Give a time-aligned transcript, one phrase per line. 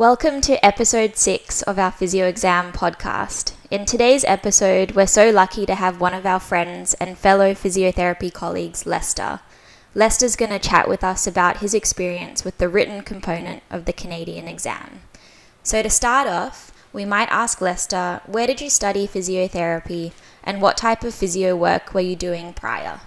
[0.00, 3.52] Welcome to episode six of our Physio Exam podcast.
[3.70, 8.32] In today's episode, we're so lucky to have one of our friends and fellow physiotherapy
[8.32, 9.40] colleagues, Lester.
[9.94, 13.92] Lester's going to chat with us about his experience with the written component of the
[13.92, 15.02] Canadian exam.
[15.62, 20.12] So, to start off, we might ask Lester, where did you study physiotherapy
[20.42, 23.02] and what type of physio work were you doing prior?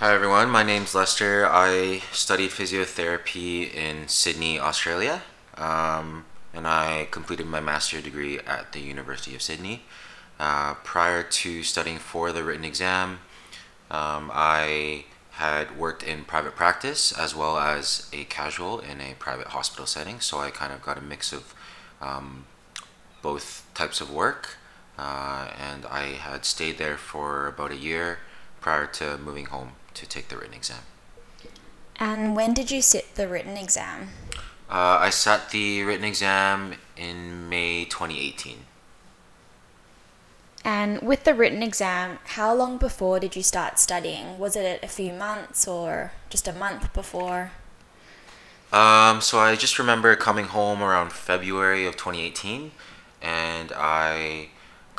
[0.00, 1.46] Hi everyone, my name's Lester.
[1.46, 5.20] I studied physiotherapy in Sydney, Australia,
[5.58, 9.82] um, and I completed my master's degree at the University of Sydney.
[10.38, 13.18] Uh, prior to studying for the written exam,
[13.90, 19.48] um, I had worked in private practice as well as a casual in a private
[19.48, 21.54] hospital setting, so I kind of got a mix of
[22.00, 22.46] um,
[23.20, 24.56] both types of work,
[24.98, 28.20] uh, and I had stayed there for about a year
[28.62, 30.82] prior to moving home to take the written exam.
[31.96, 34.08] And when did you sit the written exam?
[34.70, 38.58] Uh, I sat the written exam in May 2018.
[40.64, 44.38] And with the written exam, how long before did you start studying?
[44.38, 47.52] Was it a few months or just a month before?
[48.72, 52.70] Um, so I just remember coming home around February of 2018,
[53.20, 54.50] and I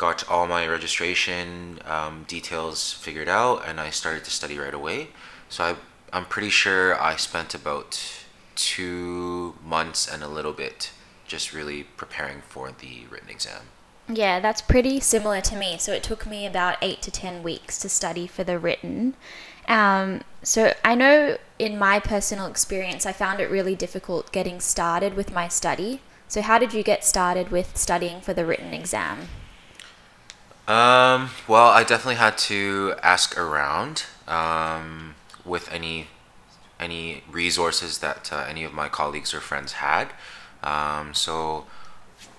[0.01, 5.09] got all my registration um, details figured out, and I started to study right away.
[5.47, 5.75] So I,
[6.11, 8.01] I'm pretty sure I spent about
[8.55, 10.89] two months and a little bit
[11.27, 13.61] just really preparing for the written exam.
[14.09, 15.77] Yeah, that's pretty similar to me.
[15.77, 19.13] So it took me about eight to ten weeks to study for the written.
[19.67, 25.13] Um, so I know in my personal experience, I found it really difficult getting started
[25.13, 26.01] with my study.
[26.27, 29.27] So, how did you get started with studying for the written exam?
[30.71, 36.07] Um, well, I definitely had to ask around um, with any
[36.79, 40.13] any resources that uh, any of my colleagues or friends had.
[40.63, 41.65] Um, so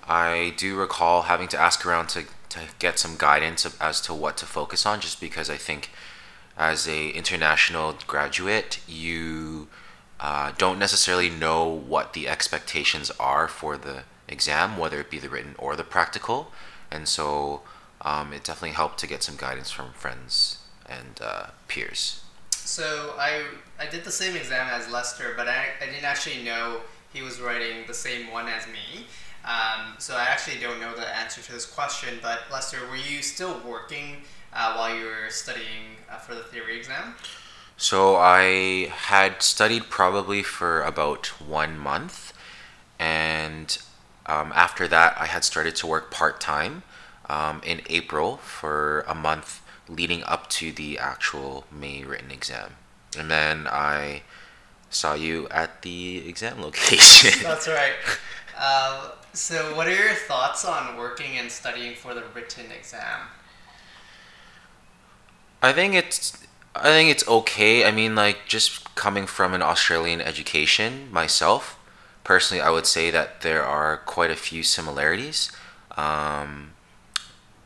[0.07, 4.35] I do recall having to ask around to, to get some guidance as to what
[4.37, 5.91] to focus on, just because I think
[6.57, 9.67] as a international graduate, you
[10.19, 15.29] uh, don't necessarily know what the expectations are for the exam, whether it be the
[15.29, 16.51] written or the practical,
[16.89, 17.61] and so
[18.03, 22.21] um, it definitely helped to get some guidance from friends and uh, peers.
[22.51, 23.43] So I
[23.79, 26.81] I did the same exam as Lester, but I, I didn't actually know
[27.13, 29.05] he was writing the same one as me.
[29.45, 32.19] Um, so I actually don't know the answer to this question.
[32.21, 36.77] But Lester, were you still working uh, while you were studying uh, for the theory
[36.77, 37.15] exam?
[37.75, 42.33] So I had studied probably for about one month,
[42.99, 43.77] and
[44.25, 46.83] um, after that I had started to work part time
[47.29, 52.75] um, in April for a month leading up to the actual May written exam.
[53.17, 54.23] And then I
[54.89, 57.41] saw you at the exam location.
[57.43, 57.93] That's right.
[58.57, 63.27] Uh, so, what are your thoughts on working and studying for the written exam?
[65.61, 66.37] I think it's
[66.75, 67.85] I think it's okay.
[67.85, 71.79] I mean, like just coming from an Australian education myself,
[72.23, 75.51] personally, I would say that there are quite a few similarities.
[75.95, 76.73] Um,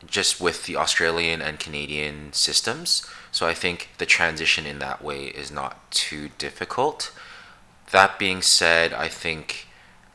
[0.06, 3.08] just with the Australian and Canadian systems.
[3.32, 7.12] So I think the transition in that way is not too difficult.
[7.90, 9.66] That being said, I think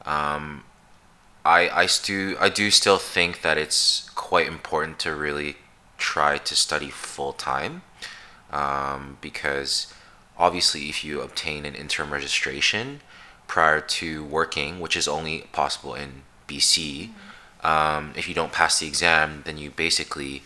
[0.05, 0.63] um,
[1.45, 5.57] I I do I do still think that it's quite important to really
[5.97, 7.81] try to study full time
[8.51, 9.93] um, because
[10.37, 13.01] obviously if you obtain an interim registration
[13.47, 17.09] prior to working, which is only possible in BC.
[17.09, 17.32] Mm-hmm
[17.63, 20.43] um, if you don't pass the exam, then you basically,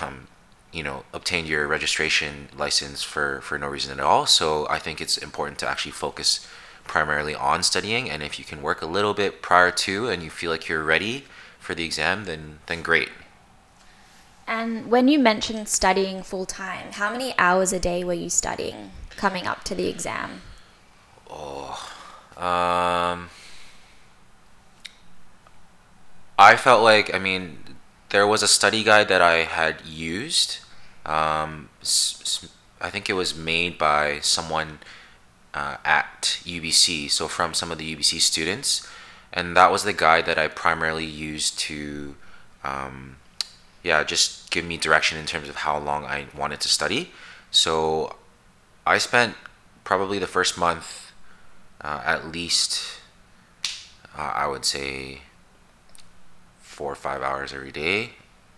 [0.00, 0.28] um,
[0.72, 4.26] you know, obtain your registration license for, for no reason at all.
[4.26, 6.46] So I think it's important to actually focus
[6.84, 8.10] primarily on studying.
[8.10, 10.82] And if you can work a little bit prior to and you feel like you're
[10.82, 11.24] ready
[11.58, 13.08] for the exam, then then great.
[14.46, 18.90] And when you mentioned studying full time, how many hours a day were you studying
[19.10, 20.42] coming up to the exam?
[21.30, 21.90] Oh,
[22.36, 23.30] um,
[26.42, 27.58] I felt like, I mean,
[28.08, 30.58] there was a study guide that I had used.
[31.06, 31.68] Um,
[32.80, 34.80] I think it was made by someone
[35.54, 38.84] uh, at UBC, so from some of the UBC students.
[39.32, 42.16] And that was the guide that I primarily used to,
[42.64, 43.18] um,
[43.84, 47.12] yeah, just give me direction in terms of how long I wanted to study.
[47.52, 48.16] So
[48.84, 49.36] I spent
[49.84, 51.12] probably the first month
[51.80, 52.98] uh, at least,
[54.18, 55.22] uh, I would say,
[56.72, 57.98] four or five hours every day,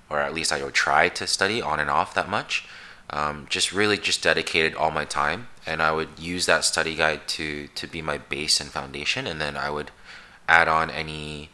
[0.08, 2.64] or at least I would try to study on and off that much.
[3.11, 7.28] um, just really just dedicated all my time, and I would use that study guide
[7.28, 9.90] to to be my base and foundation, and then I would
[10.49, 11.50] add on any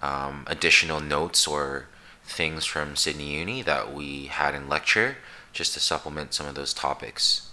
[0.00, 1.86] um, additional notes or
[2.24, 5.16] things from Sydney Uni that we had in lecture
[5.52, 7.50] just to supplement some of those topics.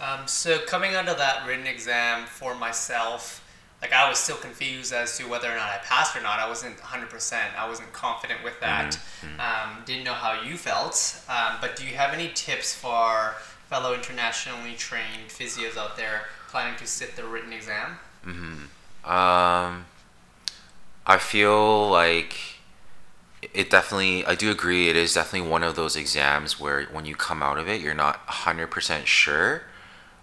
[0.00, 3.44] Um, so coming onto that written exam for myself,
[3.80, 6.40] like I was still confused as to whether or not I passed or not.
[6.40, 7.38] I wasn't 100%.
[7.56, 8.98] I wasn't confident with that.
[9.20, 9.40] Mm-hmm.
[9.40, 11.22] Um, didn't know how you felt.
[11.28, 13.36] Um, but do you have any tips for
[13.68, 17.98] fellow internationally trained physios out there planning to sit the written exam?
[18.26, 19.10] Mm-hmm.
[19.10, 19.86] Um,
[21.06, 22.36] I feel like
[23.54, 27.14] it definitely, I do agree, it is definitely one of those exams where when you
[27.14, 29.62] come out of it, you're not 100% sure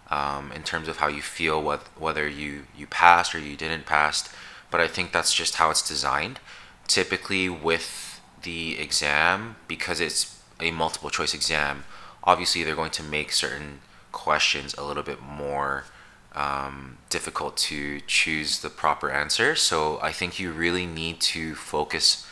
[0.10, 1.62] um, in terms of how you feel,
[1.98, 4.30] whether you, you passed or you didn't pass.
[4.72, 6.40] But I think that's just how it's designed.
[6.88, 11.84] Typically, with the exam, because it's a multiple choice exam,
[12.24, 13.80] obviously they're going to make certain
[14.12, 15.86] questions a little bit more
[16.34, 19.56] um, difficult to choose the proper answer.
[19.56, 22.28] So I think you really need to focus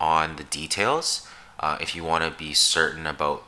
[0.00, 1.26] on the details
[1.58, 3.44] uh, if you want to be certain about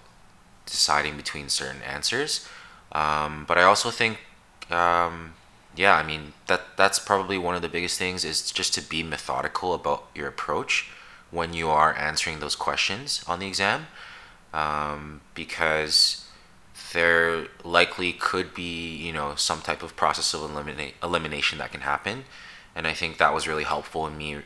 [0.65, 2.49] deciding between certain answers.
[2.93, 4.19] Um, but I also think,
[4.71, 5.35] um,
[5.77, 9.03] yeah, I mean that that's probably one of the biggest things is just to be
[9.03, 10.91] methodical about your approach
[11.31, 13.87] when you are answering those questions on the exam,
[14.53, 16.25] um, because
[16.93, 21.83] there likely could be you know some type of process of eliminate elimination that can
[21.83, 22.25] happen,
[22.75, 24.39] and I think that was really helpful in me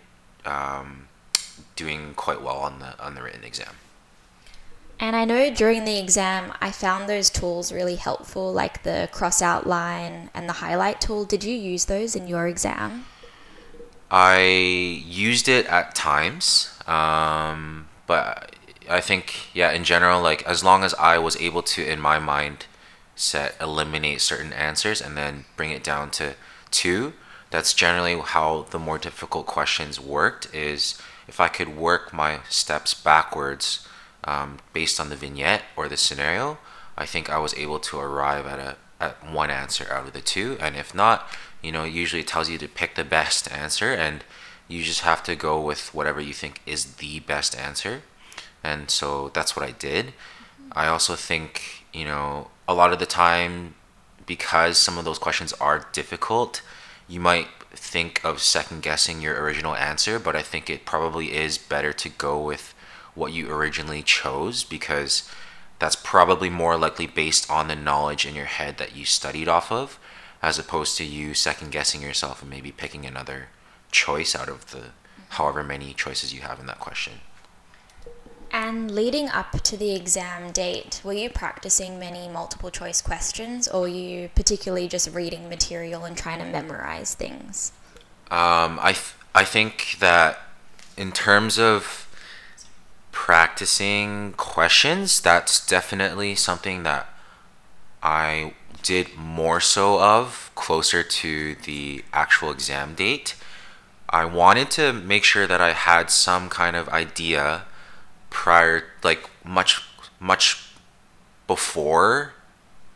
[0.45, 1.09] um,
[1.77, 3.77] doing quite well on the on the written exam.
[5.03, 9.43] And I know during the exam, I found those tools really helpful, like the cross
[9.43, 11.25] out line and the highlight tool.
[11.25, 13.07] Did you use those in your exam?
[14.13, 18.55] I used it at times, um, but
[18.89, 22.21] I think, yeah, in general, like as long as I was able to, in my
[22.21, 22.67] mind,
[23.17, 26.35] set eliminate certain answers and then bring it down to
[26.71, 27.15] two,
[27.51, 30.55] that's generally how the more difficult questions worked.
[30.55, 30.97] Is
[31.27, 33.89] if I could work my steps backwards
[34.25, 36.59] um, based on the vignette or the scenario,
[36.97, 40.21] I think I was able to arrive at a at one answer out of the
[40.21, 40.57] two.
[40.61, 41.29] And if not,
[41.61, 44.25] you know, usually it tells you to pick the best answer, and
[44.69, 48.03] you just have to go with whatever you think is the best answer.
[48.63, 50.15] And so that's what I did.
[50.71, 53.75] I also think, you know, a lot of the time,
[54.25, 56.63] because some of those questions are difficult,
[57.09, 61.59] you might think of second guessing your original answer, but I think it probably is
[61.59, 62.73] better to go with
[63.15, 65.29] what you originally chose because
[65.79, 69.73] that's probably more likely based on the knowledge in your head that you studied off
[69.73, 69.99] of
[70.41, 73.49] as opposed to you second guessing yourself and maybe picking another
[73.91, 74.91] choice out of the
[75.31, 77.15] however many choices you have in that question.
[78.51, 83.83] And leading up to the exam date, were you practicing many multiple choice questions or
[83.83, 87.73] were you particularly just reading material and trying to memorize things?
[88.31, 90.39] Um, I, th- I think that
[90.99, 92.02] in terms of
[93.23, 97.07] practicing questions, that's definitely something that
[98.03, 103.37] I did more so of closer to the actual exam date.
[104.11, 107.63] I wanted to make sure that I had some kind of idea
[108.29, 109.85] prior, like much,
[110.19, 110.73] much
[111.47, 112.33] before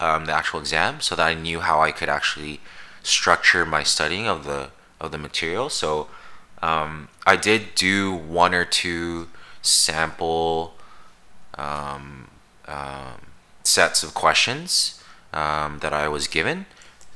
[0.01, 2.59] um, the actual exam, so that I knew how I could actually
[3.05, 4.71] structure my studying of the
[5.01, 5.69] of the material.
[5.69, 6.09] So
[6.63, 9.29] um, I did do one or two
[9.67, 10.75] sample
[11.55, 12.29] um,
[12.67, 13.21] um,
[13.63, 16.67] sets of questions um, that I was given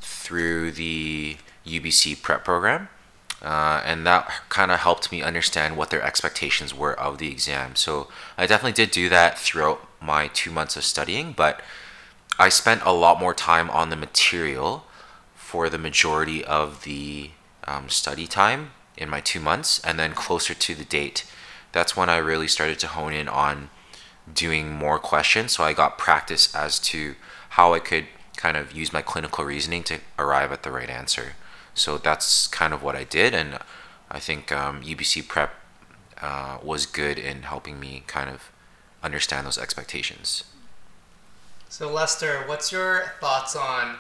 [0.01, 2.89] through the UBC prep program.
[3.43, 7.75] Uh, and that kind of helped me understand what their expectations were of the exam.
[7.75, 11.63] So I definitely did do that throughout my two months of studying, but
[12.39, 14.85] I spent a lot more time on the material
[15.35, 17.31] for the majority of the
[17.67, 21.25] um, study time in my two months, and then closer to the date,
[21.73, 23.71] that's when I really started to hone in on
[24.33, 25.53] doing more questions.
[25.53, 27.15] So I got practice as to
[27.51, 31.33] how I could kind of use my clinical reasoning to arrive at the right answer.
[31.75, 33.59] So that's kind of what I did, and
[34.11, 35.55] I think um, UBC prep
[36.21, 38.51] uh, was good in helping me kind of
[39.03, 40.45] understand those expectations.
[41.69, 43.97] So Lester, what's your thoughts on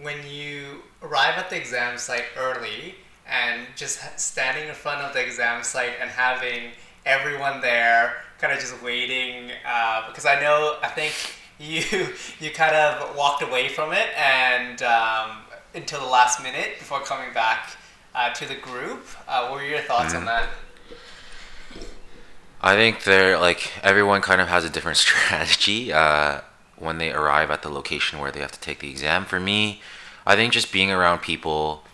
[0.00, 2.94] when you arrive at the exam site early
[3.28, 6.70] and just standing in front of the exam site and having
[7.06, 11.14] everyone there kind of just waiting uh, because I know I think
[11.58, 12.08] you
[12.40, 15.38] you kind of walked away from it and um,
[15.74, 17.76] until the last minute before coming back
[18.14, 19.06] uh, to the group.
[19.28, 20.18] Uh, what were your thoughts mm.
[20.18, 20.48] on that?
[22.62, 26.40] I think they're like everyone kind of has a different strategy uh,
[26.76, 29.24] when they arrive at the location where they have to take the exam.
[29.24, 29.82] For me,
[30.26, 31.84] I think just being around people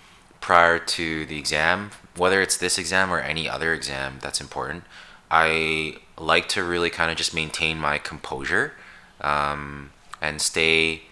[0.40, 4.84] prior to the exam, whether it's this exam or any other exam, that's important.
[5.30, 8.72] I like to really kind of just maintain my composure
[9.20, 11.02] um, and stay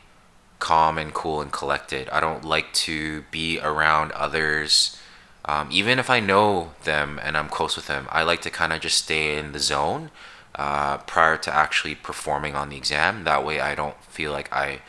[0.59, 2.09] calm and cool and collected.
[2.11, 4.99] I don't like to be around others.
[5.45, 8.73] Um, even if I know them and I'm close with them, I like to kind
[8.73, 10.11] of just stay in the zone
[10.55, 13.25] uh, prior to actually performing on the exam.
[13.25, 14.81] That way, I don't feel like I,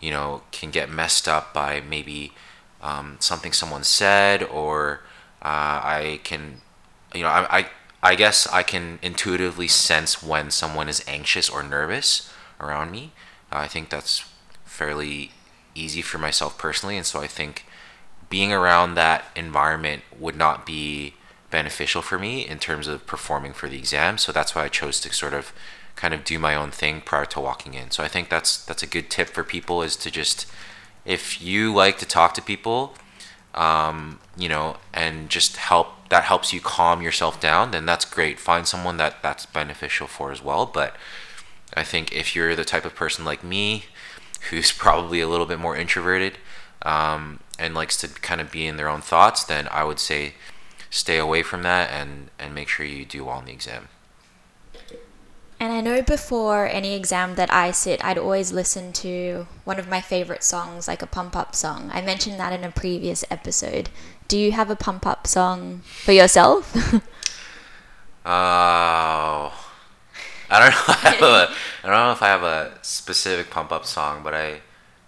[0.00, 2.32] you know, can get messed up by maybe
[2.82, 5.00] um, something someone said or
[5.42, 6.60] uh, I can,
[7.14, 7.66] you know, I, I
[8.02, 13.12] I guess I can intuitively sense when someone is anxious or nervous around me.
[13.50, 14.24] Uh, I think that's
[14.64, 15.32] fairly
[15.74, 17.64] easy for myself personally, and so I think
[18.28, 21.14] being around that environment would not be
[21.50, 24.18] beneficial for me in terms of performing for the exam.
[24.18, 25.52] So that's why I chose to sort of
[25.94, 27.90] kind of do my own thing prior to walking in.
[27.90, 30.46] So I think that's that's a good tip for people is to just
[31.04, 32.94] if you like to talk to people,
[33.56, 38.38] um, you know, and just help that helps you calm yourself down, then that's great.
[38.38, 40.66] Find someone that that's beneficial for as well.
[40.66, 40.96] But
[41.74, 43.84] I think if you're the type of person like me,
[44.50, 46.38] who's probably a little bit more introverted
[46.82, 50.34] um, and likes to kind of be in their own thoughts, then I would say
[50.90, 53.88] stay away from that and, and make sure you do well in the exam.
[55.58, 59.88] And I know before any exam that I sit, I'd always listen to one of
[59.88, 61.90] my favorite songs, like a pump up song.
[61.92, 63.88] I mentioned that in a previous episode.
[64.28, 66.76] Do you have a pump up song for yourself?
[68.28, 69.54] Oh,
[70.50, 70.82] I don't know.
[70.88, 74.34] I, have a, I don't know if I have a specific pump up song, but
[74.34, 74.62] I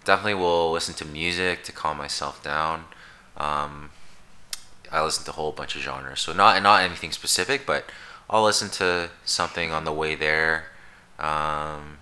[0.05, 2.85] definitely will listen to music to calm myself down.
[3.35, 3.89] Um,
[4.89, 7.85] I listen to a whole bunch of genres, so not not anything specific, but
[8.29, 10.65] I'll listen to something on the way there.
[11.17, 11.97] Um,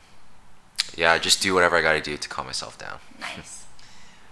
[0.95, 2.99] yeah, just do whatever I got to do to calm myself down.
[3.19, 3.63] nice.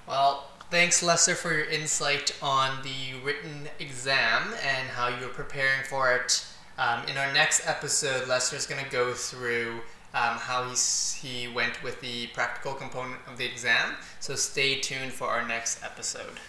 [0.07, 6.13] Well, thanks, Lester, for your insight on the written exam and how you're preparing for
[6.13, 6.45] it.
[6.77, 9.81] Um, in our next episode, Lester's going to go through
[10.13, 13.95] um, how he's, he went with the practical component of the exam.
[14.19, 16.39] So stay tuned for our next episode.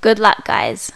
[0.00, 0.90] Good luck, guys.